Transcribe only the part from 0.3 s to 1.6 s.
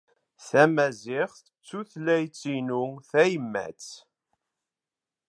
Tamaziɣt d